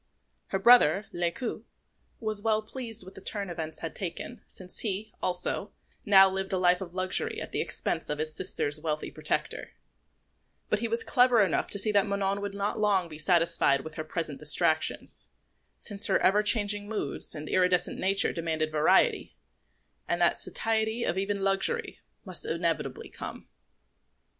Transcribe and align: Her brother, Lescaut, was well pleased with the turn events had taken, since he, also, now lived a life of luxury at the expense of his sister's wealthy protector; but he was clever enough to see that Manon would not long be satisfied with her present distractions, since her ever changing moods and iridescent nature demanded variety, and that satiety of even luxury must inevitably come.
Her 0.47 0.57
brother, 0.57 1.05
Lescaut, 1.13 1.63
was 2.19 2.41
well 2.41 2.63
pleased 2.63 3.03
with 3.03 3.13
the 3.13 3.21
turn 3.21 3.51
events 3.51 3.81
had 3.81 3.95
taken, 3.95 4.41
since 4.47 4.79
he, 4.79 5.13
also, 5.21 5.73
now 6.07 6.27
lived 6.27 6.51
a 6.53 6.57
life 6.57 6.81
of 6.81 6.95
luxury 6.95 7.39
at 7.39 7.51
the 7.51 7.61
expense 7.61 8.09
of 8.09 8.17
his 8.17 8.33
sister's 8.35 8.81
wealthy 8.81 9.11
protector; 9.11 9.75
but 10.71 10.79
he 10.79 10.87
was 10.87 11.03
clever 11.03 11.43
enough 11.43 11.69
to 11.69 11.77
see 11.77 11.91
that 11.91 12.07
Manon 12.07 12.41
would 12.41 12.55
not 12.55 12.79
long 12.79 13.09
be 13.09 13.19
satisfied 13.19 13.81
with 13.81 13.93
her 13.93 14.03
present 14.03 14.39
distractions, 14.39 15.29
since 15.77 16.07
her 16.07 16.17
ever 16.17 16.41
changing 16.41 16.89
moods 16.89 17.35
and 17.35 17.47
iridescent 17.47 17.99
nature 17.99 18.33
demanded 18.33 18.71
variety, 18.71 19.37
and 20.07 20.19
that 20.19 20.39
satiety 20.39 21.03
of 21.03 21.15
even 21.19 21.43
luxury 21.43 21.99
must 22.25 22.43
inevitably 22.47 23.09
come. 23.09 23.47